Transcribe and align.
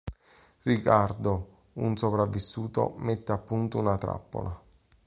Ricardo, 0.63 1.65
un 1.73 1.95
sopravvissuto, 1.95 2.95
mette 2.97 3.33
a 3.33 3.37
punto 3.37 3.77
una 3.77 3.99
trappola. 3.99 4.61